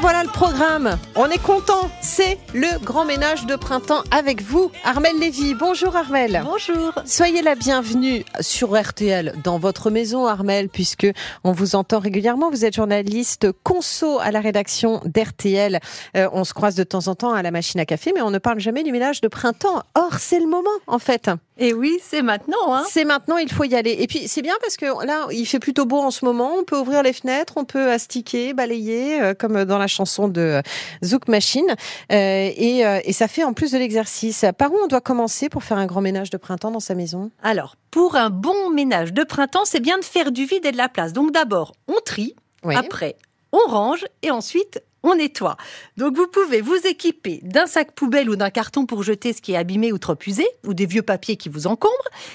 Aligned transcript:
Et 0.00 0.02
voilà 0.02 0.22
le 0.22 0.30
programme. 0.30 0.96
On 1.14 1.26
est 1.26 1.42
content. 1.42 1.90
C'est 2.00 2.38
le 2.54 2.82
grand 2.82 3.04
ménage 3.04 3.44
de 3.44 3.54
printemps 3.54 4.02
avec 4.10 4.40
vous, 4.40 4.70
Armel 4.82 5.18
Lévy. 5.18 5.52
Bonjour 5.52 5.94
Armel. 5.94 6.40
Bonjour. 6.42 6.94
Soyez 7.04 7.42
la 7.42 7.54
bienvenue 7.54 8.24
sur 8.40 8.80
RTL 8.80 9.34
dans 9.44 9.58
votre 9.58 9.90
maison, 9.90 10.26
Armel, 10.26 10.70
puisque 10.70 11.06
on 11.44 11.52
vous 11.52 11.74
entend 11.74 11.98
régulièrement. 11.98 12.48
Vous 12.48 12.64
êtes 12.64 12.76
journaliste 12.76 13.48
conso 13.62 14.18
à 14.20 14.30
la 14.30 14.40
rédaction 14.40 15.02
d'RTL. 15.04 15.80
Euh, 16.16 16.30
on 16.32 16.44
se 16.44 16.54
croise 16.54 16.76
de 16.76 16.84
temps 16.84 17.08
en 17.08 17.14
temps 17.14 17.34
à 17.34 17.42
la 17.42 17.50
machine 17.50 17.78
à 17.78 17.84
café, 17.84 18.12
mais 18.14 18.22
on 18.22 18.30
ne 18.30 18.38
parle 18.38 18.58
jamais 18.58 18.84
du 18.84 18.92
ménage 18.92 19.20
de 19.20 19.28
printemps. 19.28 19.82
Or, 19.94 20.14
c'est 20.18 20.40
le 20.40 20.46
moment, 20.46 20.70
en 20.86 20.98
fait. 20.98 21.28
Et 21.62 21.74
oui, 21.74 22.00
c'est 22.02 22.22
maintenant. 22.22 22.72
Hein. 22.74 22.84
C'est 22.88 23.04
maintenant, 23.04 23.36
il 23.36 23.52
faut 23.52 23.64
y 23.64 23.74
aller. 23.74 23.92
Et 24.00 24.06
puis, 24.06 24.26
c'est 24.28 24.40
bien 24.40 24.54
parce 24.62 24.78
que 24.78 25.04
là, 25.04 25.26
il 25.30 25.44
fait 25.44 25.58
plutôt 25.58 25.84
beau 25.84 25.98
en 25.98 26.10
ce 26.10 26.24
moment. 26.24 26.54
On 26.58 26.64
peut 26.64 26.78
ouvrir 26.78 27.02
les 27.02 27.12
fenêtres, 27.12 27.52
on 27.56 27.66
peut 27.66 27.90
astiquer, 27.90 28.54
balayer, 28.54 29.20
euh, 29.20 29.34
comme 29.34 29.64
dans 29.66 29.76
la 29.76 29.86
chanson 29.86 30.26
de 30.26 30.62
Zouk 31.04 31.28
Machine. 31.28 31.68
Euh, 32.10 32.50
et, 32.56 32.86
euh, 32.86 33.00
et 33.04 33.12
ça 33.12 33.28
fait 33.28 33.44
en 33.44 33.52
plus 33.52 33.72
de 33.72 33.78
l'exercice. 33.78 34.44
Par 34.56 34.72
où 34.72 34.76
on 34.82 34.86
doit 34.86 35.02
commencer 35.02 35.50
pour 35.50 35.62
faire 35.62 35.76
un 35.76 35.86
grand 35.86 36.00
ménage 36.00 36.30
de 36.30 36.38
printemps 36.38 36.70
dans 36.70 36.80
sa 36.80 36.94
maison? 36.94 37.30
Alors, 37.42 37.76
pour 37.90 38.16
un 38.16 38.30
bon 38.30 38.70
ménage 38.70 39.12
de 39.12 39.22
printemps, 39.22 39.66
c'est 39.66 39.80
bien 39.80 39.98
de 39.98 40.04
faire 40.04 40.32
du 40.32 40.46
vide 40.46 40.64
et 40.64 40.72
de 40.72 40.78
la 40.78 40.88
place. 40.88 41.12
Donc 41.12 41.30
d'abord, 41.30 41.72
on 41.88 42.00
trie, 42.04 42.34
Oui. 42.64 42.74
après, 42.74 43.16
on 43.52 43.70
range 43.70 44.06
et 44.22 44.30
ensuite, 44.30 44.80
on 45.02 45.14
nettoie. 45.16 45.56
Donc 45.96 46.16
vous 46.16 46.26
pouvez 46.26 46.60
vous 46.60 46.76
équiper 46.86 47.40
d'un 47.42 47.66
sac 47.66 47.92
poubelle 47.92 48.28
ou 48.30 48.36
d'un 48.36 48.50
carton 48.50 48.86
pour 48.86 49.02
jeter 49.02 49.32
ce 49.32 49.40
qui 49.40 49.52
est 49.52 49.56
abîmé 49.56 49.92
ou 49.92 49.98
trop 49.98 50.16
usé, 50.26 50.46
ou 50.66 50.74
des 50.74 50.86
vieux 50.86 51.02
papiers 51.02 51.36
qui 51.36 51.48
vous 51.48 51.66
encombrent, 51.66 51.94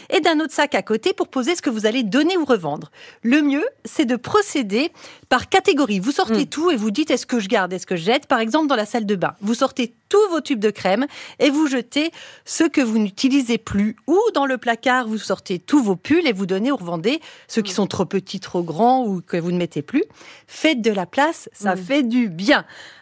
et 0.10 0.20
d'un 0.20 0.40
autre 0.40 0.54
sac 0.54 0.74
à 0.76 0.82
côté 0.82 1.14
pour 1.14 1.28
poser 1.28 1.56
ce 1.56 1.62
que 1.62 1.70
vous 1.70 1.86
allez 1.86 2.04
donner 2.04 2.38
ou 2.38 2.46
revendre. 2.46 2.92
Le 3.22 3.42
mieux, 3.42 3.66
c'est 3.84 4.06
de 4.06 4.16
procéder 4.16 4.92
par 5.30 5.50
catégorie. 5.50 6.00
Vous 6.00 6.12
sortez 6.12 6.44
Mm. 6.44 6.48
tout 6.48 6.72
et 6.72 6.76
vous 6.76 6.92
dites 6.92 7.12
est-ce 7.12 7.26
que 7.26 7.40
je 7.40 7.48
garde, 7.48 7.72
est-ce 7.74 7.86
que 7.86 7.96
je 7.96 8.04
jette? 8.04 8.26
Par 8.28 8.40
exemple, 8.40 8.68
dans 8.68 8.76
la 8.76 8.86
salle 8.86 9.06
de 9.06 9.16
bain, 9.16 9.36
vous 9.42 9.54
sortez 9.54 9.94
tous 10.10 10.30
vos 10.30 10.40
tubes 10.42 10.60
de 10.60 10.70
crème 10.70 11.08
et 11.40 11.50
vous 11.50 11.68
jetez 11.68 12.12
ceux 12.46 12.70
que 12.70 12.82
vous 12.82 12.98
n'utilisez 13.00 13.58
plus. 13.58 13.96
Ou 14.08 14.20
dans 14.34 14.46
le 14.46 14.58
placard, 14.58 15.08
vous 15.08 15.18
sortez 15.18 15.60
tous 15.60 15.84
vos 15.84 15.96
pulls 15.96 16.28
et 16.28 16.32
vous 16.34 16.46
donnez 16.46 16.72
ou 16.72 16.78
revendez 16.78 17.20
ceux 17.48 17.62
qui 17.62 17.74
sont 17.74 17.88
trop 17.88 18.06
petits, 18.06 18.40
trop 18.40 18.64
grands 18.64 19.06
ou 19.06 19.22
que 19.22 19.38
vous 19.38 19.52
ne 19.52 19.58
mettez 19.58 19.82
plus. 19.82 20.04
Faites 20.48 20.82
de 20.82 20.92
la 20.92 21.06
place, 21.06 21.50
ça 21.54 21.76
Mm. 21.76 21.78
fait 21.80 22.04
du 22.04 22.30
bien. 22.30 22.55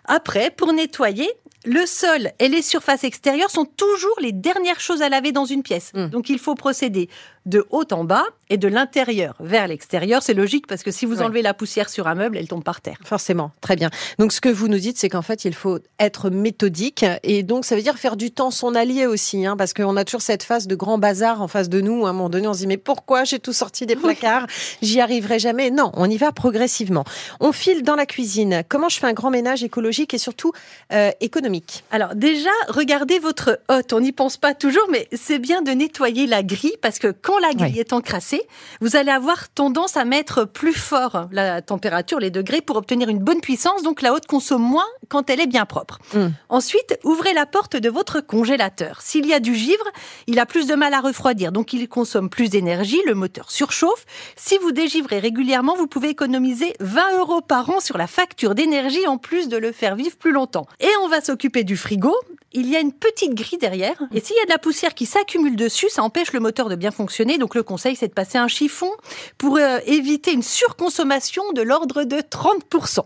Après, 0.05 0.51
pour 0.51 0.73
nettoyer, 0.73 1.29
le 1.65 1.85
sol 1.85 2.31
et 2.39 2.47
les 2.47 2.61
surfaces 2.61 3.03
extérieures 3.03 3.49
sont 3.51 3.65
toujours 3.65 4.15
les 4.21 4.31
dernières 4.31 4.79
choses 4.79 5.01
à 5.01 5.09
laver 5.09 5.31
dans 5.31 5.45
une 5.45 5.63
pièce. 5.63 5.91
Mm. 5.93 6.07
Donc 6.07 6.29
il 6.29 6.39
faut 6.39 6.55
procéder 6.55 7.09
de 7.45 7.65
haut 7.71 7.83
en 7.91 8.05
bas 8.05 8.23
et 8.49 8.57
de 8.57 8.67
l'intérieur 8.69 9.35
vers 9.41 9.67
l'extérieur. 9.67 10.23
C'est 10.23 10.33
logique 10.33 10.65
parce 10.67 10.81
que 10.81 10.91
si 10.91 11.05
vous 11.05 11.17
Ouais. 11.17 11.23
enlevez 11.25 11.41
la 11.41 11.53
poussière 11.53 11.89
sur 11.89 12.07
un 12.07 12.15
meuble, 12.15 12.37
elle 12.37 12.47
tombe 12.47 12.63
par 12.63 12.79
terre. 12.81 12.97
Forcément, 13.03 13.51
très 13.61 13.75
bien. 13.75 13.89
Donc 14.17 14.31
ce 14.31 14.39
que 14.39 14.47
vous 14.49 14.67
nous 14.69 14.77
dites, 14.79 14.97
c'est 14.97 15.09
qu'en 15.09 15.21
fait, 15.21 15.43
il 15.45 15.53
faut 15.53 15.79
être 15.99 16.29
méthodique 16.29 17.05
et 17.23 17.43
donc 17.43 17.65
ça 17.65 17.75
veut 17.75 17.81
dire 17.81 17.97
faire 17.97 18.15
du 18.15 18.31
temps 18.31 18.49
son 18.51 18.75
allié 18.75 19.05
aussi, 19.07 19.45
hein, 19.45 19.57
parce 19.57 19.73
qu'on 19.73 19.97
a 19.97 20.05
toujours 20.05 20.21
cette 20.21 20.43
phase 20.43 20.67
de 20.67 20.75
grand 20.75 20.97
bazar 20.97 21.41
en 21.41 21.47
face 21.49 21.67
de 21.69 21.81
nous. 21.81 22.05
À 22.05 22.09
un 22.09 22.13
moment 22.13 22.29
donné, 22.29 22.47
on 22.47 22.53
se 22.53 22.59
dit 22.59 22.67
mais 22.67 22.77
pourquoi 22.77 23.25
j'ai 23.25 23.39
tout 23.39 23.53
sorti 23.53 23.85
des 23.85 23.95
placards? 23.97 24.47
J'y 24.81 25.01
arriverai 25.01 25.39
jamais. 25.39 25.69
Non, 25.69 25.91
on 25.95 26.09
y 26.09 26.17
va 26.17 26.31
progressivement. 26.31 27.03
On 27.41 27.51
file 27.51 27.83
dans 27.83 27.95
la 27.95 28.05
cuisine. 28.05 28.63
Comment 28.69 28.87
je 28.89 28.99
fais 28.99 29.07
un 29.07 29.13
grand 29.13 29.31
ménage 29.31 29.63
écologique 29.63 30.13
et 30.13 30.17
surtout 30.17 30.53
euh, 30.93 31.11
économique? 31.19 31.52
Alors 31.91 32.15
déjà, 32.15 32.49
regardez 32.67 33.19
votre 33.19 33.59
hotte. 33.69 33.93
On 33.93 33.99
n'y 33.99 34.11
pense 34.11 34.37
pas 34.37 34.53
toujours, 34.53 34.87
mais 34.89 35.07
c'est 35.11 35.39
bien 35.39 35.61
de 35.61 35.71
nettoyer 35.71 36.27
la 36.27 36.43
grille 36.43 36.77
parce 36.81 36.99
que 36.99 37.07
quand 37.07 37.39
la 37.39 37.53
grille 37.53 37.79
est 37.79 37.93
encrassée, 37.93 38.41
vous 38.81 38.95
allez 38.95 39.11
avoir 39.11 39.49
tendance 39.49 39.97
à 39.97 40.05
mettre 40.05 40.45
plus 40.45 40.73
fort 40.73 41.27
la 41.31 41.61
température, 41.61 42.19
les 42.19 42.31
degrés, 42.31 42.61
pour 42.61 42.77
obtenir 42.77 43.09
une 43.09 43.19
bonne 43.19 43.41
puissance. 43.41 43.83
Donc 43.83 44.01
la 44.01 44.13
hotte 44.13 44.25
consomme 44.25 44.63
moins 44.63 44.87
quand 45.09 45.29
elle 45.29 45.39
est 45.39 45.47
bien 45.47 45.65
propre. 45.65 45.99
Mm. 46.13 46.27
Ensuite, 46.49 46.97
ouvrez 47.03 47.33
la 47.33 47.45
porte 47.45 47.75
de 47.75 47.89
votre 47.89 48.21
congélateur. 48.21 49.01
S'il 49.01 49.25
y 49.27 49.33
a 49.33 49.39
du 49.39 49.55
givre, 49.55 49.85
il 50.27 50.39
a 50.39 50.45
plus 50.45 50.67
de 50.67 50.75
mal 50.75 50.93
à 50.93 51.01
refroidir, 51.01 51.51
donc 51.51 51.73
il 51.73 51.87
consomme 51.87 52.29
plus 52.29 52.49
d'énergie, 52.49 53.01
le 53.05 53.13
moteur 53.13 53.51
surchauffe. 53.51 54.05
Si 54.35 54.57
vous 54.57 54.71
dégivrez 54.71 55.19
régulièrement, 55.19 55.75
vous 55.75 55.87
pouvez 55.87 56.09
économiser 56.09 56.73
20 56.79 57.19
euros 57.19 57.41
par 57.41 57.69
an 57.69 57.79
sur 57.79 57.97
la 57.97 58.07
facture 58.07 58.55
d'énergie 58.55 59.05
en 59.07 59.17
plus 59.17 59.47
de 59.47 59.57
le 59.57 59.71
faire 59.71 59.95
vivre 59.95 60.15
plus 60.17 60.31
longtemps. 60.31 60.65
Et 60.79 60.89
on 61.03 61.07
va 61.07 61.21
s'occuper 61.21 61.42
du 61.49 61.77
frigo. 61.77 62.15
Il 62.55 62.69
y 62.69 62.75
a 62.75 62.79
une 62.79 62.93
petite 62.93 63.33
grille 63.33 63.57
derrière. 63.57 63.95
Et 64.13 64.19
s'il 64.19 64.35
y 64.35 64.39
a 64.39 64.45
de 64.45 64.49
la 64.49 64.59
poussière 64.59 64.93
qui 64.93 65.05
s'accumule 65.05 65.55
dessus, 65.55 65.89
ça 65.89 66.03
empêche 66.03 66.33
le 66.33 66.39
moteur 66.39 66.69
de 66.69 66.75
bien 66.75 66.91
fonctionner. 66.91 67.39
Donc 67.39 67.55
le 67.55 67.63
conseil, 67.63 67.95
c'est 67.95 68.07
de 68.07 68.13
passer 68.13 68.37
un 68.37 68.47
chiffon 68.47 68.91
pour 69.39 69.57
euh, 69.57 69.79
éviter 69.87 70.33
une 70.33 70.43
surconsommation 70.43 71.51
de 71.53 71.63
l'ordre 71.63 72.03
de 72.03 72.17
30%. 72.17 72.99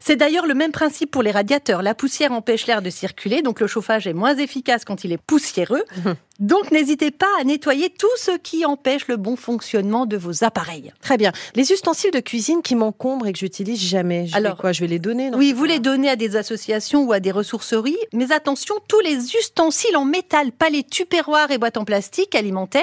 C'est 0.00 0.16
d'ailleurs 0.16 0.46
le 0.46 0.54
même 0.54 0.72
principe 0.72 1.12
pour 1.12 1.22
les 1.22 1.30
radiateurs. 1.30 1.82
La 1.82 1.94
poussière 1.94 2.32
empêche 2.32 2.66
l'air 2.66 2.82
de 2.82 2.90
circuler, 2.90 3.42
donc 3.42 3.60
le 3.60 3.68
chauffage 3.68 4.06
est 4.08 4.14
moins 4.14 4.36
efficace 4.36 4.84
quand 4.84 5.04
il 5.04 5.12
est 5.12 5.22
poussiéreux. 5.22 5.84
Donc 6.38 6.70
n'hésitez 6.70 7.10
pas 7.10 7.26
à 7.40 7.44
nettoyer 7.44 7.90
tout 7.90 8.06
ce 8.16 8.30
qui 8.36 8.64
empêche 8.64 9.08
le 9.08 9.16
bon 9.16 9.34
fonctionnement 9.34 10.06
de 10.06 10.16
vos 10.16 10.44
appareils. 10.44 10.92
Très 11.00 11.16
bien. 11.16 11.32
Les 11.56 11.72
ustensiles 11.72 12.12
de 12.12 12.20
cuisine 12.20 12.62
qui 12.62 12.76
m'encombrent 12.76 13.26
et 13.26 13.32
que 13.32 13.38
j'utilise 13.40 13.80
jamais. 13.80 14.28
Je 14.28 14.36
Alors, 14.36 14.56
quoi? 14.56 14.70
Je 14.70 14.80
vais 14.80 14.86
les 14.86 15.00
donner 15.00 15.30
Oui, 15.34 15.52
vous 15.52 15.64
les 15.64 15.80
donnez 15.80 16.08
à 16.08 16.14
des 16.14 16.36
associations 16.36 17.02
ou 17.04 17.12
à 17.12 17.18
des 17.18 17.32
ressourceries, 17.32 17.98
mais 18.12 18.30
attention, 18.30 18.76
tous 18.86 19.00
les 19.00 19.34
ustensiles 19.34 19.96
en 19.96 20.04
métal, 20.04 20.52
pas 20.52 20.68
les 20.68 20.84
tupperwares 20.84 21.50
et 21.50 21.58
boîtes 21.58 21.76
en 21.76 21.84
plastique 21.84 22.36
alimentaires, 22.36 22.82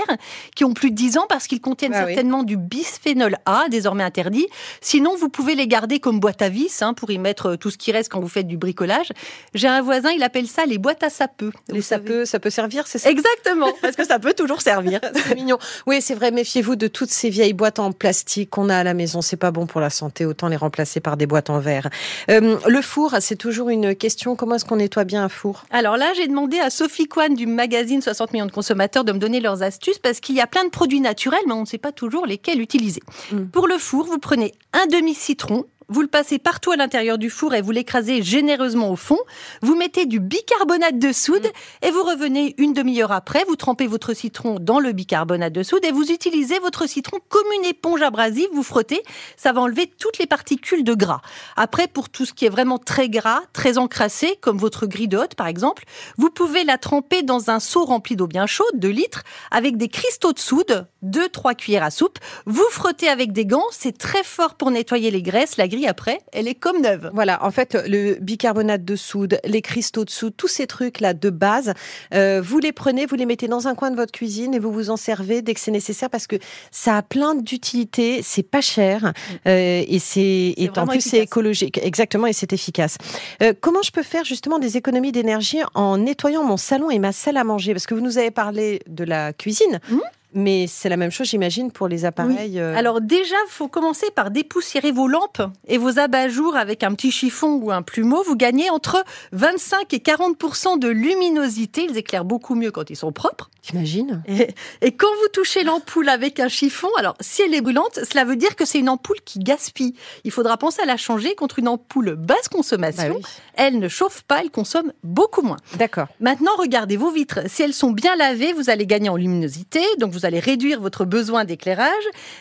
qui 0.55 0.65
ont 0.65 0.73
plus 0.73 0.91
de 0.91 0.95
10 0.95 1.17
ans 1.17 1.25
parce 1.29 1.47
qu'ils 1.47 1.61
contiennent 1.61 1.93
Ah 1.95 2.03
oui. 2.05 2.13
certainement 2.13 2.43
du 2.43 2.57
bisphénol 2.57 3.37
A, 3.45 3.67
désormais 3.69 4.03
interdit. 4.03 4.47
Sinon, 4.81 5.15
vous 5.15 5.29
pouvez 5.29 5.55
les 5.55 5.67
garder 5.67 5.99
comme 5.99 6.19
boîte 6.19 6.41
à 6.41 6.49
vis, 6.49 6.81
hein, 6.81 6.93
pour 6.93 7.09
y 7.09 7.17
mettre 7.17 7.55
tout 7.55 7.69
ce 7.71 7.77
qui 7.77 7.93
reste 7.93 8.11
quand 8.11 8.19
vous 8.19 8.27
faites 8.27 8.47
du 8.47 8.57
bricolage. 8.57 9.07
J'ai 9.53 9.67
un 9.69 9.81
voisin, 9.81 10.11
il 10.11 10.23
appelle 10.23 10.47
ça 10.47 10.65
les 10.65 10.77
boîtes 10.77 11.03
à 11.03 11.09
sapeux. 11.09 11.51
Les 11.69 11.75
Vous 11.75 11.81
ça 11.81 11.99
peut, 11.99 12.25
servir, 12.49 12.87
c'est 12.87 12.97
ça? 12.97 13.09
Exactement, 13.45 13.71
parce 13.81 13.95
que 13.95 14.05
ça 14.05 14.19
peut 14.19 14.33
toujours 14.33 14.61
servir. 14.61 14.99
C'est 15.13 15.35
mignon. 15.35 15.57
Oui, 15.85 16.01
c'est 16.01 16.15
vrai. 16.15 16.31
Méfiez-vous 16.31 16.75
de 16.75 16.87
toutes 16.87 17.09
ces 17.09 17.29
vieilles 17.29 17.53
boîtes 17.53 17.79
en 17.79 17.91
plastique 17.91 18.49
qu'on 18.49 18.69
a 18.69 18.77
à 18.77 18.83
la 18.83 18.93
maison. 18.93 19.21
C'est 19.21 19.37
pas 19.37 19.51
bon 19.51 19.65
pour 19.65 19.81
la 19.81 19.89
santé. 19.89 20.25
Autant 20.25 20.47
les 20.47 20.55
remplacer 20.55 20.99
par 20.99 21.17
des 21.17 21.25
boîtes 21.25 21.49
en 21.49 21.59
verre. 21.59 21.89
Euh, 22.29 22.57
le 22.67 22.81
four, 22.81 23.15
c'est 23.19 23.35
toujours 23.35 23.69
une 23.69 23.95
question. 23.95 24.35
Comment 24.35 24.55
est-ce 24.55 24.65
qu'on 24.65 24.77
nettoie 24.77 25.03
bien 25.03 25.23
un 25.23 25.29
four? 25.29 25.65
Alors 25.71 25.97
là, 25.97 26.11
j'ai 26.15 26.27
demandé 26.27 26.59
à 26.59 26.69
Sophie 26.69 27.07
Kwan 27.07 27.33
du 27.35 27.45
magazine 27.45 28.01
60 28.01 28.33
millions 28.33 28.45
de 28.45 28.51
consommateurs 28.51 29.03
de 29.03 29.11
me 29.11 29.19
donner 29.19 29.39
leurs 29.39 29.63
astuces 29.63 29.99
parce 29.99 30.19
qu'il 30.19 30.35
y 30.35 30.41
a 30.41 30.47
plein 30.47 30.65
de 30.65 30.69
produits 30.69 31.01
naturels, 31.01 31.39
mais 31.47 31.53
on 31.53 31.61
ne 31.61 31.65
sait 31.65 31.77
pas 31.77 31.91
toujours 31.91 32.25
lesquels 32.25 32.61
utiliser. 32.61 33.01
Mm. 33.31 33.45
Pour 33.45 33.67
le 33.67 33.77
four, 33.77 34.05
vous 34.05 34.19
prenez 34.19 34.53
un 34.73 34.85
demi-citron. 34.87 35.65
Vous 35.87 36.01
le 36.01 36.07
passez 36.07 36.39
partout 36.39 36.71
à 36.71 36.75
l'intérieur 36.75 37.17
du 37.17 37.29
four 37.29 37.53
et 37.53 37.61
vous 37.61 37.71
l'écrasez 37.71 38.23
généreusement 38.23 38.91
au 38.91 38.95
fond. 38.95 39.19
Vous 39.61 39.75
mettez 39.75 40.05
du 40.05 40.19
bicarbonate 40.19 40.97
de 40.97 41.11
soude 41.11 41.47
et 41.83 41.91
vous 41.91 42.01
revenez 42.01 42.55
une 42.57 42.73
demi-heure 42.73 43.11
après. 43.11 43.43
Vous 43.47 43.55
trempez 43.55 43.85
votre 43.85 44.13
citron 44.13 44.57
dans 44.59 44.79
le 44.79 44.93
bicarbonate 44.93 45.53
de 45.53 45.61
soude 45.61 45.85
et 45.85 45.91
vous 45.91 46.11
utilisez 46.11 46.57
votre 46.59 46.87
citron 46.87 47.19
comme 47.29 47.45
une 47.59 47.65
éponge 47.65 48.01
abrasive. 48.01 48.47
Vous 48.51 48.63
frottez. 48.63 49.03
Ça 49.37 49.53
va 49.53 49.61
enlever 49.61 49.85
toutes 49.99 50.17
les 50.17 50.25
particules 50.25 50.83
de 50.83 50.95
gras. 50.95 51.21
Après, 51.55 51.87
pour 51.87 52.09
tout 52.09 52.25
ce 52.25 52.33
qui 52.33 52.45
est 52.45 52.49
vraiment 52.49 52.79
très 52.79 53.07
gras, 53.07 53.41
très 53.53 53.77
encrassé, 53.77 54.37
comme 54.41 54.57
votre 54.57 54.87
grille 54.87 55.07
de 55.07 55.17
hotte 55.17 55.35
par 55.35 55.47
exemple, 55.47 55.83
vous 56.17 56.31
pouvez 56.31 56.63
la 56.63 56.77
tremper 56.77 57.21
dans 57.21 57.51
un 57.51 57.59
seau 57.59 57.85
rempli 57.85 58.15
d'eau 58.15 58.27
bien 58.27 58.47
chaude, 58.47 58.65
2 58.75 58.87
litres, 58.89 59.23
avec 59.51 59.77
des 59.77 59.89
cristaux 59.89 60.33
de 60.33 60.39
soude, 60.39 60.87
2-3 61.05 61.55
cuillères 61.55 61.83
à 61.83 61.91
soupe. 61.91 62.19
Vous 62.45 62.65
frottez 62.71 63.07
avec 63.07 63.31
des 63.31 63.45
gants, 63.45 63.65
c'est 63.71 63.97
très 63.97 64.23
fort 64.23 64.55
pour 64.55 64.71
nettoyer 64.71 65.11
les 65.11 65.21
graisses. 65.21 65.57
La 65.57 65.67
grille 65.67 65.87
après, 65.87 66.19
elle 66.33 66.47
est 66.47 66.55
comme 66.55 66.81
neuve. 66.81 67.09
Voilà, 67.13 67.43
en 67.45 67.51
fait, 67.51 67.77
le 67.87 68.15
bicarbonate 68.15 68.83
de 68.83 68.95
soude, 68.95 69.39
les 69.45 69.61
cristaux 69.61 70.05
de 70.05 70.09
soude, 70.09 70.33
tous 70.35 70.47
ces 70.47 70.67
trucs-là 70.67 71.13
de 71.13 71.29
base, 71.29 71.73
euh, 72.13 72.41
vous 72.43 72.59
les 72.59 72.71
prenez, 72.71 73.05
vous 73.05 73.15
les 73.15 73.25
mettez 73.25 73.47
dans 73.47 73.67
un 73.67 73.75
coin 73.75 73.91
de 73.91 73.95
votre 73.95 74.11
cuisine 74.11 74.53
et 74.53 74.59
vous 74.59 74.71
vous 74.71 74.89
en 74.89 74.97
servez 74.97 75.41
dès 75.41 75.53
que 75.53 75.59
c'est 75.59 75.71
nécessaire 75.71 76.09
parce 76.09 76.27
que 76.27 76.37
ça 76.71 76.97
a 76.97 77.01
plein 77.01 77.35
d'utilités, 77.35 78.21
c'est 78.23 78.43
pas 78.43 78.61
cher 78.61 79.13
euh, 79.47 79.83
et 79.87 79.99
c'est 79.99 80.55
en 80.77 80.87
plus 80.87 81.01
c'est 81.01 81.19
écologique, 81.19 81.79
exactement, 81.81 82.27
et 82.27 82.33
c'est 82.33 82.53
efficace. 82.53 82.97
Euh, 83.41 83.53
comment 83.59 83.81
je 83.81 83.91
peux 83.91 84.03
faire 84.03 84.23
justement 84.23 84.59
des 84.59 84.77
économies 84.77 85.11
d'énergie 85.11 85.59
en 85.73 85.97
nettoyant 85.97 86.43
mon 86.43 86.57
salon 86.57 86.89
et 86.89 86.99
ma 86.99 87.11
salle 87.11 87.37
à 87.37 87.43
manger? 87.43 87.73
Parce 87.73 87.85
que 87.85 87.93
vous 87.93 88.01
nous 88.01 88.17
avez 88.17 88.31
parlé 88.31 88.81
de 88.87 89.03
la 89.03 89.33
cuisine. 89.33 89.79
Mhm. 89.89 90.01
Mais 90.35 90.67
c'est 90.67 90.89
la 90.89 90.97
même 90.97 91.11
chose, 91.11 91.27
j'imagine, 91.27 91.71
pour 91.71 91.87
les 91.87 92.05
appareils. 92.05 92.59
euh, 92.59 92.75
Alors 92.77 93.01
déjà, 93.01 93.35
il 93.47 93.51
faut 93.51 93.67
commencer 93.67 94.07
par 94.13 94.31
dépoussiérer 94.31 94.91
vos 94.91 95.07
lampes 95.07 95.41
et 95.67 95.77
vos 95.77 95.97
abat-jours 95.97 96.55
avec 96.57 96.83
un 96.83 96.93
petit 96.93 97.09
chiffon 97.11 97.53
ou 97.63 97.71
un 97.71 97.81
plumeau. 97.81 98.21
Vous 98.27 98.35
gagnez 98.35 98.69
entre 98.69 99.03
25 99.31 99.93
et 99.93 99.99
40 100.01 100.79
de 100.79 100.89
luminosité. 100.89 101.87
Ils 101.89 101.97
éclairent 101.97 102.25
beaucoup 102.25 102.55
mieux 102.55 102.71
quand 102.71 102.89
ils 102.89 102.95
sont 102.95 103.11
propres. 103.11 103.49
T'imagines 103.61 104.21
Et, 104.27 104.49
et 104.81 104.91
quand 104.91 105.07
vous 105.21 105.27
touchez 105.33 105.63
l'ampoule 105.63 106.09
avec 106.09 106.39
un 106.39 106.49
chiffon, 106.49 106.89
alors 106.97 107.15
si 107.21 107.41
elle 107.41 107.53
est 107.53 107.61
brûlante, 107.61 107.99
cela 108.09 108.25
veut 108.25 108.35
dire 108.35 108.55
que 108.55 108.65
c'est 108.65 108.77
une 108.79 108.89
ampoule 108.89 109.21
qui 109.25 109.39
gaspille. 109.39 109.95
Il 110.23 110.31
faudra 110.31 110.57
penser 110.57 110.81
à 110.81 110.85
la 110.85 110.97
changer 110.97 111.33
contre 111.35 111.59
une 111.59 111.67
ampoule 111.69 112.15
basse 112.15 112.49
consommation. 112.49 113.13
Bah 113.13 113.19
oui. 113.19 113.25
Elle 113.55 113.79
ne 113.79 113.87
chauffe 113.87 114.21
pas, 114.23 114.41
elle 114.41 114.51
consomme 114.51 114.91
beaucoup 115.03 115.41
moins. 115.41 115.57
D'accord. 115.77 116.07
Maintenant, 116.19 116.51
regardez 116.57 116.97
vos 116.97 117.09
vitres. 117.09 117.39
Si 117.47 117.63
elles 117.63 117.73
sont 117.73 117.91
bien 117.91 118.15
lavées, 118.17 118.53
vous 118.53 118.69
allez 118.69 118.85
gagner 118.85 119.09
en 119.09 119.15
luminosité. 119.15 119.79
Donc, 119.99 120.11
vous 120.11 120.24
vous 120.25 120.29
allez 120.29 120.39
réduire 120.39 120.81
votre 120.81 121.05
besoin 121.05 121.45
d'éclairage. 121.45 121.91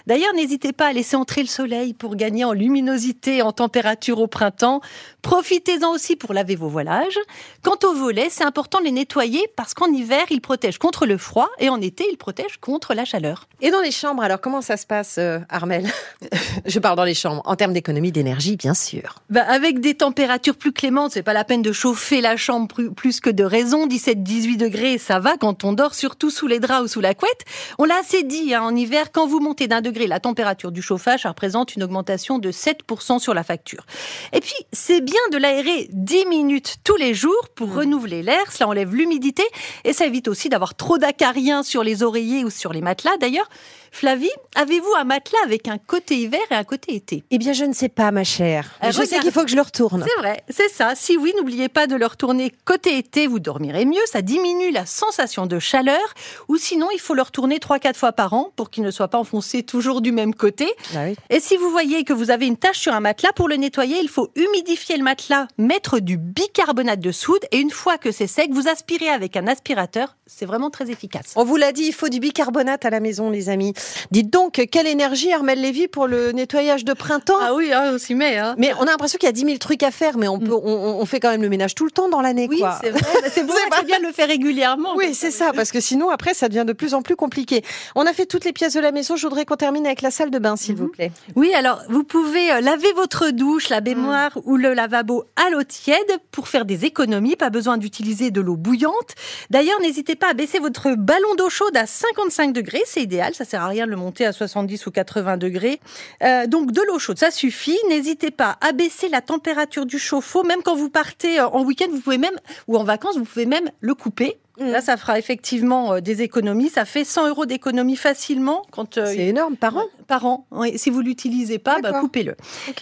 D'ailleurs, 0.07 0.33
n'hésitez 0.33 0.73
pas 0.73 0.87
à 0.87 0.93
laisser 0.95 1.17
entrer 1.17 1.43
le 1.43 1.49
soleil 1.49 1.93
pour 1.93 2.17
gagner 2.17 2.43
en 2.43 2.55
luminosité 2.55 3.37
et 3.37 3.43
en 3.43 3.53
température 3.53 4.21
au 4.21 4.27
printemps. 4.27 4.81
Profitez-en 5.21 5.91
aussi 5.91 6.17
pour 6.17 6.33
laver 6.33 6.57
vos 6.57 6.69
voilages. 6.69 7.19
Quant 7.63 7.77
aux 7.85 7.93
volets, 7.93 8.29
c'est 8.31 8.45
important 8.45 8.79
de 8.79 8.85
les 8.85 8.91
nettoyer 8.91 9.51
parce 9.55 9.75
qu'en 9.75 9.93
hiver, 9.93 10.25
ils 10.31 10.41
protègent 10.41 10.79
contre 10.79 11.05
le 11.05 11.19
froid 11.19 11.51
et 11.59 11.69
en 11.69 11.79
été, 11.83 12.07
ils 12.11 12.17
protègent 12.17 12.57
contre 12.59 12.95
la 12.95 13.05
chaleur. 13.05 13.49
Et 13.61 13.71
dans 13.71 13.83
les 13.83 13.91
chambres, 13.91 14.23
alors 14.23 14.41
comment 14.41 14.63
ça 14.63 14.79
se 14.79 14.87
passe, 14.87 15.17
euh, 15.19 15.41
Armel 15.51 15.87
Je 16.65 16.79
parle 16.79 16.97
dans 16.97 17.05
les 17.05 17.13
chambres, 17.13 17.43
en 17.45 17.55
termes 17.55 17.75
d'économie 17.75 18.13
d'énergie, 18.13 18.57
bien 18.57 18.73
sûr. 18.73 19.17
Bah, 19.29 19.45
avec 19.47 19.81
des 19.81 19.95
températures 19.95 20.57
plus 20.57 20.73
clémentes, 20.73 21.13
c'est 21.13 21.23
pas 21.23 21.35
la 21.35 21.45
peine 21.45 21.61
de 21.61 21.73
chauffer 21.73 22.23
la 22.23 22.39
chambre 22.39 22.67
plus 22.97 23.21
que 23.21 23.29
de 23.29 23.45
raison. 23.45 23.87
17-18 23.87 24.57
degrés, 24.57 24.97
ça 24.97 25.19
va 25.19 25.37
quand 25.37 25.65
on 25.65 25.75
dort, 25.75 25.95
surtout 25.95 26.31
sous 26.31 26.47
les 26.47 26.61
draps 26.61 26.85
ou 26.85 26.89
sous 26.89 27.01
la 27.03 27.15
couette. 27.15 27.45
On 27.79 27.85
l'a 27.85 27.99
assez 27.99 28.23
dit, 28.23 28.55
hein, 28.55 28.63
en 28.63 28.75
hiver, 28.75 29.13
quand 29.13 29.27
vous 29.27 29.41
montez 29.41 29.67
d'un 29.67 29.81
degré 29.81 30.07
la 30.07 30.21
température 30.21 30.73
du 30.73 30.83
chauffage, 30.83 31.23
ça 31.23 31.31
représente 31.31 31.75
une 31.75 31.83
augmentation 31.83 32.39
de 32.39 32.51
7% 32.51 33.19
sur 33.19 33.35
la 33.35 33.43
facture. 33.43 33.85
Et 34.33 34.41
puis, 34.41 34.55
c'est 34.73 35.01
bien 35.01 35.21
de 35.33 35.37
l'aérer 35.37 35.89
10 35.91 36.27
minutes 36.27 36.77
tous 36.85 36.97
les 36.97 37.15
jours 37.15 37.49
pour 37.55 37.69
mmh. 37.69 37.79
renouveler 37.79 38.23
l'air. 38.23 38.53
Cela 38.53 38.69
enlève 38.69 38.95
l'humidité 38.95 39.43
et 39.85 39.93
ça 39.93 40.07
évite 40.07 40.29
aussi 40.29 40.49
d'avoir 40.49 40.75
trop 40.75 40.99
d'acariens 40.99 41.63
sur 41.63 41.83
les 41.83 42.03
oreillers 42.03 42.45
ou 42.45 42.51
sur 42.51 42.73
les 42.73 42.81
matelas. 42.81 43.17
D'ailleurs, 43.19 43.49
Flavie, 43.95 44.29
avez-vous 44.57 44.93
un 44.99 45.05
matelas 45.05 45.39
avec 45.45 45.69
un 45.69 45.79
côté 45.79 46.17
hiver 46.17 46.41
et 46.51 46.55
un 46.55 46.65
côté 46.65 46.97
été? 46.97 47.23
Eh 47.31 47.39
bien, 47.39 47.53
je 47.53 47.65
ne 47.65 47.73
sais 47.73 47.89
pas, 47.89 48.11
ma 48.11 48.25
chère. 48.25 48.69
Euh, 48.83 48.91
je 48.91 49.05
sais 49.05 49.21
qu'il 49.21 49.31
faut 49.31 49.45
que 49.45 49.51
je 49.51 49.55
le 49.55 49.63
retourne. 49.63 50.05
C'est 50.05 50.21
vrai, 50.21 50.43
c'est 50.49 50.69
ça. 50.69 50.97
Si 50.97 51.17
oui, 51.17 51.33
n'oubliez 51.37 51.69
pas 51.69 51.87
de 51.87 51.95
le 51.95 52.05
retourner 52.05 52.53
côté 52.65 52.99
été, 52.99 53.29
vous 53.29 53.39
dormirez 53.39 53.85
mieux. 53.85 54.03
Ça 54.07 54.21
diminue 54.21 54.73
la 54.73 54.85
sensation 54.85 55.47
de 55.47 55.61
chaleur. 55.61 56.03
Ou 56.49 56.57
sinon, 56.57 56.89
il 56.93 56.99
faut 56.99 57.15
le 57.15 57.23
retourner 57.23 57.59
3-4 57.59 57.95
fois 57.95 58.11
par 58.11 58.33
an 58.33 58.51
pour 58.57 58.69
qu'il 58.69 58.83
ne 58.83 58.91
soit 58.91 59.07
pas 59.07 59.19
enfoncé 59.19 59.63
toujours 59.63 60.01
du 60.01 60.11
même 60.11 60.35
côté. 60.35 60.67
Ah 60.97 61.05
et 61.31 61.39
si 61.39 61.57
vous 61.57 61.71
voyez 61.71 62.03
que 62.03 62.13
vous 62.13 62.33
avez 62.33 62.49
une 62.49 62.57
tache 62.57 62.81
sur 62.81 62.95
un 62.95 63.01
matelas, 63.01 63.33
pour 63.33 63.49
le 63.49 63.55
nettoyer, 63.55 63.99
il 64.03 64.09
faut 64.09 64.33
humidifier 64.35 64.97
le 64.97 65.05
matelas, 65.05 65.47
mettre 65.57 66.01
du 66.01 66.17
bicarbonate 66.17 66.99
de 66.99 67.13
soude 67.13 67.45
et 67.53 67.61
une 67.61 67.71
fois 67.71 67.97
que 67.99 68.11
c'est 68.11 68.27
sec, 68.27 68.51
vous 68.51 68.67
aspirez 68.67 69.09
avec 69.09 69.37
un 69.37 69.47
aspirateur. 69.47 70.17
C'est 70.27 70.47
vraiment 70.47 70.71
très 70.71 70.91
efficace. 70.91 71.33
On 71.37 71.45
vous 71.45 71.57
l'a 71.57 71.71
dit, 71.71 71.85
il 71.85 71.95
faut 71.95 72.09
du 72.09 72.19
bicarbonate 72.19 72.85
à 72.85 72.91
la 72.91 72.99
maison, 72.99 73.31
les 73.31 73.51
amis. 73.51 73.73
Dites 74.11 74.31
donc, 74.31 74.67
quelle 74.71 74.87
énergie, 74.87 75.33
Armel 75.33 75.61
Lévy, 75.61 75.89
pour 75.89 76.07
le 76.07 76.33
nettoyage 76.33 76.85
de 76.85 76.93
printemps 76.93 77.39
Ah 77.41 77.55
oui, 77.55 77.73
hein, 77.73 77.93
on 77.95 77.99
s'y 77.99 78.15
met. 78.15 78.39
Hein. 78.39 78.55
Mais 78.59 78.73
on 78.79 78.83
a 78.83 78.87
l'impression 78.87 79.19
qu'il 79.19 79.27
y 79.27 79.31
a 79.31 79.33
10 79.33 79.45
000 79.45 79.59
trucs 79.59 79.83
à 79.83 79.91
faire, 79.91 80.17
mais 80.19 80.29
on, 80.29 80.39
peut, 80.39 80.53
on, 80.53 81.05
fait 81.07 81.21
quand 81.21 81.31
même 81.31 81.43
le 81.43 81.49
ménage 81.49 81.75
tout 81.75 81.85
le 81.85 81.91
temps 81.91 82.09
dans 82.09 82.21
l'année. 82.21 82.47
Oui, 82.49 82.63
c'est 82.81 82.91
vrai. 82.91 83.03
C'est 83.35 83.45
bien 83.87 83.99
de 83.99 84.07
le 84.07 84.13
faire 84.13 84.29
régulièrement. 84.29 84.95
Oui, 84.97 85.15
c'est 85.15 85.31
ça, 85.31 85.53
parce 85.53 85.73
que 85.73 85.81
sinon, 85.81 86.11
après, 86.11 86.35
ça 86.35 86.49
devient 86.49 86.65
de 86.67 86.73
plus 86.73 86.95
en 86.95 87.03
plus 87.03 87.17
compliqué. 87.17 87.63
On 87.95 88.07
a 88.07 88.13
fait 88.13 88.27
toutes 88.27 88.45
les 88.45 88.53
pièces 88.53 88.75
de 88.75 88.81
la 88.81 88.93
maison. 88.93 89.17
Je 89.17 89.27
voudrais 89.27 89.45
qu'on 89.45 89.57
termine 89.57 89.87
avec 89.87 90.03
la 90.03 90.11
salle 90.11 90.31
de 90.31 90.39
bain, 90.39 90.57
s'il 90.57 90.77
vous 90.77 90.85
mhm. 90.85 90.91
plaît. 90.91 91.13
Oui, 91.37 91.53
alors, 91.55 91.83
vous 91.89 92.05
pouvez 92.05 92.53
euh, 92.53 92.61
laver 92.61 92.93
votre 92.93 93.31
douche, 93.31 93.69
la 93.69 93.81
baignoire 93.81 94.39
ou 94.45 94.57
le 94.57 94.75
lavabo 94.75 95.25
à 95.37 95.51
l'eau 95.51 95.63
tiède 95.65 95.99
pour 96.31 96.49
faire 96.49 96.65
des 96.65 96.85
économies. 96.85 97.37
Pas 97.37 97.51
besoin 97.51 97.77
d'utiliser 97.77 98.31
de 98.31 98.41
l'eau 98.41 98.57
bouillante. 98.57 99.15
D'ailleurs, 99.51 99.81
n'hésitez 99.81 100.17
pas 100.17 100.31
à 100.31 100.35
baisser 100.35 100.59
votre 100.59 100.95
ballon 100.95 101.35
d'eau 101.37 101.51
chaude 101.51 101.77
à 101.77 101.87
55 101.87 102.53
degrés. 102.53 102.83
C'est 102.87 103.03
idéal. 103.03 103.35
Ça 103.35 103.45
sert 103.45 103.63
à 103.63 103.69
rien 103.69 103.74
le 103.83 103.97
monter 103.97 104.25
à 104.25 104.33
70 104.33 104.87
ou 104.87 104.91
80 104.91 105.37
degrés. 105.37 105.81
Euh, 106.23 106.47
donc 106.47 106.73
de 106.73 106.81
l'eau 106.87 106.99
chaude, 106.99 107.19
ça 107.19 107.31
suffit. 107.31 107.77
N'hésitez 107.89 108.31
pas 108.31 108.57
à 108.61 108.73
baisser 108.73 109.09
la 109.09 109.21
température 109.21 109.87
du 109.87 109.99
chauffe-eau. 109.99 110.45
Même 110.45 110.63
quand 110.63 110.77
vous 110.77 110.91
partez 110.91 111.41
euh, 111.41 111.49
en 111.49 111.65
week-end, 111.65 111.87
vous 111.91 112.01
pouvez 112.01 112.19
même, 112.19 112.37
ou 112.69 112.77
en 112.77 112.85
vacances, 112.85 113.17
vous 113.17 113.25
pouvez 113.25 113.47
même 113.47 113.71
le 113.81 113.95
couper. 113.95 114.39
Mm. 114.59 114.71
Là, 114.71 114.81
ça 114.81 114.97
fera 114.97 115.19
effectivement 115.19 115.95
euh, 115.95 116.01
des 116.01 116.23
économies. 116.23 116.69
Ça 116.71 116.85
fait 116.85 117.05
100 117.05 117.29
euros 117.29 117.47
d'économie 117.47 117.97
facilement. 117.97 118.63
quand 118.71 119.05
C'est 119.05 119.27
énorme 119.27 119.57
par 119.57 119.77
an. 119.77 119.85
Par 120.07 120.25
an. 120.27 120.47
Si 120.77 120.91
vous 120.91 121.01
l'utilisez 121.01 121.59
pas, 121.59 121.81
bah, 121.81 122.01
coupez-le. 122.01 122.37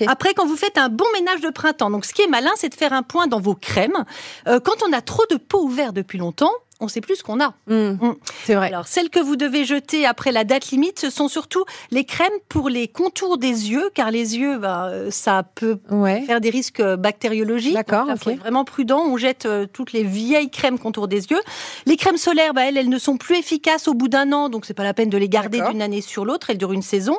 Après, 0.07 0.35
quand 0.35 0.47
vous 0.47 0.57
faites 0.57 0.77
un 0.77 0.91
bon 0.91 1.07
ménage 1.15 1.41
de 1.41 1.51
printemps, 1.51 1.91
donc 1.91 2.05
ce 2.05 2.13
qui 2.13 2.23
est 2.23 2.29
malin, 2.29 2.51
c'est 2.57 2.69
de 2.69 2.75
faire 2.75 2.93
un 2.93 3.03
point 3.03 3.27
dans 3.27 3.41
vos 3.41 3.55
crèmes. 3.55 4.05
quand 4.45 4.83
on 4.87 4.93
a 4.93 5.01
trop 5.01 5.25
de 5.31 5.37
peau 5.37 5.63
ouverte 5.63 5.95
depuis 5.95 6.19
longtemps, 6.19 6.53
on 6.83 6.89
sait 6.89 7.01
plus 7.01 7.17
ce 7.17 7.23
qu'on 7.23 7.41
a. 7.41 7.55
Mmh. 7.67 7.75
Mmh. 7.75 8.15
C'est 8.45 8.55
vrai. 8.55 8.69
Alors, 8.69 8.87
celles 8.87 9.11
que 9.11 9.21
vous 9.21 9.37
devez 9.37 9.65
jeter 9.65 10.05
après 10.07 10.33
la 10.33 10.45
date 10.45 10.71
limite, 10.71 10.99
ce 10.99 11.11
sont 11.11 11.29
surtout 11.29 11.65
les 11.91 12.05
crèmes 12.05 12.31
pour 12.49 12.69
les 12.69 12.89
contours 12.89 13.39
des 13.39 13.71
yeux, 13.71 13.91
car 13.95 14.11
les 14.11 14.37
yeux, 14.37 14.59
bah, 14.59 14.91
ça 15.11 15.43
peut 15.43 15.79
faire 16.27 16.41
des 16.41 16.51
risques 16.51 16.83
bactériologiques. 16.83 17.75
D'accord. 17.75 18.07
Il 18.09 18.19
faut 18.19 18.31
être 18.31 18.41
vraiment 18.41 18.65
prudent. 18.65 19.03
On 19.07 19.17
jette 19.17 19.47
euh, 19.47 19.67
toutes 19.73 19.93
les 19.93 20.03
vieilles 20.03 20.51
crèmes 20.51 20.79
contours 20.79 21.09
des 21.09 21.27
yeux. 21.27 21.41
Les 21.87 21.97
crèmes 21.97 22.17
solaires, 22.17 22.55
bah, 22.55 22.67
elles, 22.67 22.77
elles 22.77 22.89
ne 22.89 22.99
sont 22.99 23.17
plus 23.17 23.37
efficaces 23.37 23.89
au 23.89 23.95
bout 23.95 24.09
d'un 24.09 24.33
an, 24.33 24.49
donc 24.49 24.67
c'est 24.67 24.75
pas 24.75 24.85
la 24.85 24.95
peine 24.95 25.11
de 25.11 25.19
les 25.19 25.29
garder 25.29 25.61
d'une 25.71 25.83
année 25.83 26.01
sur 26.01 26.25
l'autre. 26.25 26.51
Elles 26.51 26.59
durent 26.59 26.73
une 26.73 26.83
saison. 26.83 27.17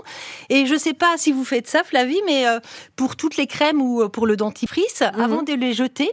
Et 0.50 0.65
je 0.65 0.75
sais 0.75 0.94
pas 0.94 1.15
si 1.18 1.31
vous 1.31 1.45
faites 1.45 1.68
ça, 1.68 1.83
Flavie, 1.83 2.21
mais 2.25 2.48
euh, 2.48 2.60
pour 2.95 3.15
toutes 3.15 3.38
les 3.38 3.48
crèmes 3.48 3.81
ou 3.81 4.01
euh, 4.01 4.10
pour 4.10 4.27
le 4.27 4.36
dentifrice, 4.36 5.01
mmh. 5.01 5.21
avant 5.21 5.44
de 5.44 5.54
les 5.54 5.74
jeter, 5.74 6.12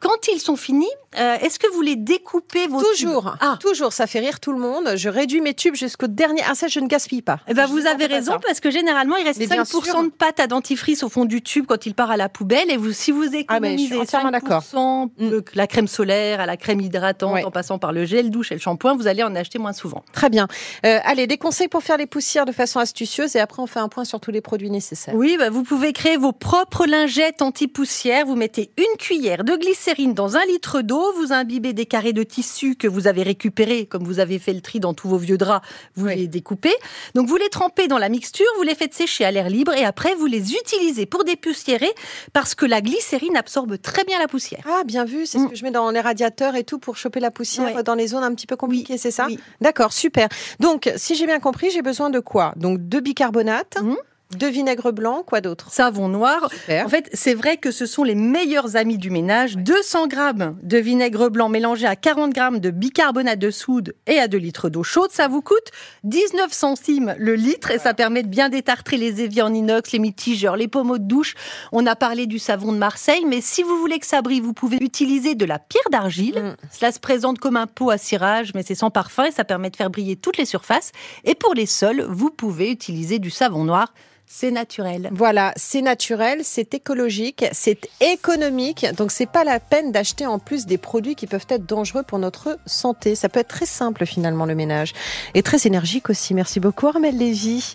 quand 0.00 0.28
ils 0.28 0.40
sont 0.40 0.56
finis, 0.56 0.88
euh, 1.18 1.36
est-ce 1.42 1.58
que 1.58 1.70
vous 1.72 1.82
les 1.82 1.96
découpez 1.96 2.68
vos 2.68 2.80
Toujours, 2.80 3.36
ah. 3.40 3.58
toujours. 3.60 3.92
Ça 3.92 4.06
fait 4.06 4.20
rire 4.20 4.40
tout 4.40 4.52
le 4.52 4.58
monde. 4.58 4.92
Je 4.96 5.08
réduis 5.08 5.42
mes 5.42 5.52
tubes 5.52 5.74
jusqu'au 5.74 6.06
dernier. 6.06 6.40
Ah 6.48 6.54
ça, 6.54 6.68
je 6.68 6.80
ne 6.80 6.86
gaspille 6.86 7.20
pas. 7.20 7.40
Eh 7.48 7.54
ben, 7.54 7.66
vous 7.66 7.86
avez 7.86 8.06
raison 8.06 8.38
parce 8.44 8.60
que 8.60 8.70
généralement, 8.70 9.16
il 9.16 9.24
reste 9.24 9.40
5% 9.40 10.04
de 10.04 10.10
pâte 10.10 10.40
à 10.40 10.46
dentifrice 10.46 11.02
au 11.02 11.10
fond 11.10 11.26
du 11.26 11.42
tube 11.42 11.66
quand 11.66 11.84
il 11.84 11.94
part 11.94 12.10
à 12.10 12.16
la 12.16 12.30
poubelle. 12.30 12.70
Et 12.70 12.78
vous, 12.78 12.92
si 12.92 13.10
vous 13.10 13.26
ah, 13.32 13.36
économisez 13.36 13.98
ah, 14.00 14.38
5% 14.40 15.10
mm. 15.18 15.40
la 15.54 15.66
crème 15.66 15.88
solaire 15.88 16.40
à 16.40 16.46
la 16.46 16.56
crème 16.56 16.80
hydratante 16.80 17.44
en 17.44 17.50
passant 17.50 17.78
par 17.78 17.92
le 17.92 18.06
gel 18.06 18.30
douche 18.30 18.52
et 18.52 18.54
le 18.54 18.60
shampoing, 18.60 18.96
vous 18.96 19.06
allez 19.06 19.22
en 19.22 19.34
acheter 19.34 19.58
moins 19.58 19.74
souvent. 19.74 20.02
Très 20.12 20.30
bien. 20.30 20.48
Euh, 20.86 20.98
allez, 21.04 21.26
des 21.26 21.38
conseils 21.38 21.68
pour 21.68 21.82
faire 21.82 21.98
les 21.98 22.06
poussières 22.06 22.46
de 22.46 22.52
façon 22.52 22.78
astucieuse 22.78 23.36
et 23.36 23.40
après 23.40 23.60
on 23.60 23.66
fait 23.66 23.80
un 23.80 23.88
point 23.88 24.04
sur 24.04 24.18
tous 24.18 24.30
les 24.30 24.40
produits 24.40 24.70
nécessaires. 24.70 25.14
Oui, 25.14 25.36
bah, 25.38 25.50
vous 25.50 25.62
pouvez 25.62 25.92
créer 25.92 26.16
vos 26.16 26.32
propres 26.32 26.86
lingettes 26.86 27.42
anti-poussière. 27.42 28.24
Vous 28.24 28.36
mettez 28.36 28.70
une 28.78 28.96
cuillère 28.96 29.44
de 29.44 29.56
glycérine 29.56 29.89
dans 30.14 30.36
un 30.36 30.44
litre 30.46 30.82
d'eau, 30.82 31.12
vous 31.16 31.32
imbibez 31.32 31.72
des 31.72 31.86
carrés 31.86 32.12
de 32.12 32.22
tissu 32.22 32.76
que 32.76 32.86
vous 32.86 33.06
avez 33.06 33.22
récupérés, 33.22 33.86
comme 33.86 34.04
vous 34.04 34.20
avez 34.20 34.38
fait 34.38 34.52
le 34.52 34.60
tri 34.60 34.80
dans 34.80 34.94
tous 34.94 35.08
vos 35.08 35.16
vieux 35.16 35.36
draps, 35.36 35.66
vous 35.96 36.06
les 36.06 36.28
découpez. 36.28 36.74
Donc 37.14 37.28
vous 37.28 37.36
les 37.36 37.48
trempez 37.48 37.88
dans 37.88 37.98
la 37.98 38.08
mixture, 38.08 38.46
vous 38.56 38.62
les 38.62 38.74
faites 38.74 38.94
sécher 38.94 39.24
à 39.24 39.30
l'air 39.30 39.48
libre 39.48 39.72
et 39.74 39.84
après 39.84 40.14
vous 40.14 40.26
les 40.26 40.54
utilisez 40.54 41.06
pour 41.06 41.24
dépoussiérer 41.24 41.90
parce 42.32 42.54
que 42.54 42.66
la 42.66 42.80
glycérine 42.80 43.36
absorbe 43.36 43.80
très 43.80 44.04
bien 44.04 44.18
la 44.18 44.28
poussière. 44.28 44.62
Ah, 44.66 44.84
bien 44.84 45.04
vu, 45.04 45.26
c'est 45.26 45.38
ce 45.38 45.44
mm. 45.44 45.50
que 45.50 45.56
je 45.56 45.64
mets 45.64 45.70
dans 45.70 45.90
les 45.90 46.00
radiateurs 46.00 46.54
et 46.54 46.64
tout 46.64 46.78
pour 46.78 46.96
choper 46.96 47.20
la 47.20 47.30
poussière 47.30 47.82
dans 47.82 47.94
les 47.94 48.08
zones 48.08 48.24
un 48.24 48.34
petit 48.34 48.46
peu 48.46 48.56
compliquées, 48.56 48.98
c'est 48.98 49.10
ça 49.10 49.26
D'accord, 49.60 49.92
super. 49.92 50.28
Donc, 50.60 50.90
si 50.96 51.14
j'ai 51.16 51.26
bien 51.26 51.40
compris, 51.40 51.70
j'ai 51.70 51.82
besoin 51.82 52.10
de 52.10 52.20
quoi? 52.20 52.52
Donc, 52.56 52.88
de 52.88 53.00
bicarbonate. 53.00 53.78
Mm. 53.82 53.96
De 54.36 54.46
vinaigre 54.46 54.92
blanc, 54.92 55.24
quoi 55.26 55.40
d'autre? 55.40 55.72
Savon 55.72 56.08
noir. 56.08 56.48
En 56.68 56.88
fait, 56.88 57.10
c'est 57.12 57.34
vrai 57.34 57.56
que 57.56 57.72
ce 57.72 57.84
sont 57.84 58.04
les 58.04 58.14
meilleurs 58.14 58.76
amis 58.76 58.96
du 58.96 59.10
ménage. 59.10 59.56
200 59.56 60.06
grammes 60.06 60.56
de 60.62 60.78
vinaigre 60.78 61.30
blanc 61.30 61.48
mélangé 61.48 61.86
à 61.86 61.96
40 61.96 62.32
grammes 62.32 62.60
de 62.60 62.70
bicarbonate 62.70 63.40
de 63.40 63.50
soude 63.50 63.94
et 64.06 64.20
à 64.20 64.28
2 64.28 64.38
litres 64.38 64.68
d'eau 64.68 64.84
chaude. 64.84 65.10
Ça 65.10 65.26
vous 65.26 65.42
coûte 65.42 65.72
19 66.04 66.52
centimes 66.52 67.16
le 67.18 67.34
litre 67.34 67.72
et 67.72 67.78
ça 67.78 67.92
permet 67.92 68.22
de 68.22 68.28
bien 68.28 68.48
détartrer 68.48 68.98
les 68.98 69.20
éviers 69.20 69.42
en 69.42 69.52
inox, 69.52 69.90
les 69.90 69.98
mitigeurs, 69.98 70.56
les 70.56 70.68
pommeaux 70.68 70.98
de 70.98 71.04
douche. 71.04 71.34
On 71.72 71.84
a 71.86 71.96
parlé 71.96 72.26
du 72.26 72.38
savon 72.38 72.72
de 72.72 72.78
Marseille, 72.78 73.24
mais 73.26 73.40
si 73.40 73.64
vous 73.64 73.78
voulez 73.78 73.98
que 73.98 74.06
ça 74.06 74.22
brille, 74.22 74.40
vous 74.40 74.54
pouvez 74.54 74.76
utiliser 74.80 75.34
de 75.34 75.44
la 75.44 75.58
pierre 75.58 75.90
d'argile. 75.90 76.40
Mm. 76.40 76.66
Cela 76.70 76.92
se 76.92 77.00
présente 77.00 77.40
comme 77.40 77.56
un 77.56 77.66
pot 77.66 77.90
à 77.90 77.98
cirage, 77.98 78.52
mais 78.54 78.62
c'est 78.62 78.76
sans 78.76 78.90
parfum 78.90 79.24
et 79.24 79.32
ça 79.32 79.42
permet 79.42 79.70
de 79.70 79.76
faire 79.76 79.90
briller 79.90 80.14
toutes 80.14 80.36
les 80.36 80.44
surfaces. 80.44 80.92
Et 81.24 81.34
pour 81.34 81.54
les 81.54 81.66
sols, 81.66 82.06
vous 82.08 82.30
pouvez 82.30 82.70
utiliser 82.70 83.18
du 83.18 83.30
savon 83.30 83.64
noir 83.64 83.92
c'est 84.32 84.52
naturel. 84.52 85.10
Voilà, 85.12 85.52
c'est 85.56 85.82
naturel, 85.82 86.42
c'est 86.44 86.72
écologique, 86.72 87.44
c'est 87.50 87.88
économique. 88.00 88.86
Donc 88.96 89.10
c'est 89.10 89.26
pas 89.26 89.42
la 89.42 89.58
peine 89.58 89.90
d'acheter 89.90 90.24
en 90.24 90.38
plus 90.38 90.66
des 90.66 90.78
produits 90.78 91.16
qui 91.16 91.26
peuvent 91.26 91.46
être 91.48 91.66
dangereux 91.66 92.04
pour 92.04 92.20
notre 92.20 92.56
santé. 92.64 93.16
Ça 93.16 93.28
peut 93.28 93.40
être 93.40 93.48
très 93.48 93.66
simple 93.66 94.06
finalement 94.06 94.46
le 94.46 94.54
ménage 94.54 94.92
et 95.34 95.42
très 95.42 95.66
énergique 95.66 96.10
aussi. 96.10 96.32
Merci 96.32 96.60
beaucoup 96.60 96.86
Armel 96.86 97.18
Lévy. 97.18 97.74